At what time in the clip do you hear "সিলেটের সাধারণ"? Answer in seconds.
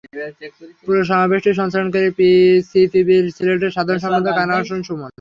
3.35-3.99